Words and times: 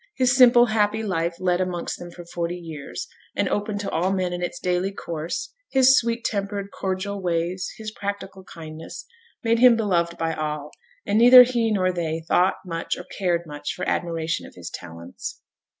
His 0.15 0.35
simple, 0.35 0.65
happy 0.65 1.03
life 1.03 1.35
led 1.39 1.61
amongst 1.61 1.99
them 1.99 2.09
for 2.09 2.25
forty 2.25 2.55
years, 2.57 3.07
and 3.35 3.47
open 3.47 3.77
to 3.77 3.89
all 3.91 4.11
men 4.11 4.33
in 4.33 4.41
its 4.41 4.59
daily 4.59 4.91
course; 4.91 5.53
his 5.69 5.95
sweet 5.95 6.25
tempered, 6.25 6.71
cordial 6.71 7.21
ways; 7.21 7.69
his 7.77 7.91
practical 7.91 8.43
kindness, 8.43 9.05
made 9.43 9.59
him 9.59 9.75
beloved 9.75 10.17
by 10.17 10.33
all; 10.33 10.71
and 11.05 11.19
neither 11.19 11.43
he 11.43 11.69
nor 11.69 11.91
they 11.93 12.21
thought 12.27 12.55
much 12.65 12.97
or 12.97 13.03
cared 13.15 13.45
much 13.45 13.73
for 13.75 13.87
admiration 13.87 14.43
of 14.47 14.55
his 14.55 14.71
talents. 14.71 15.39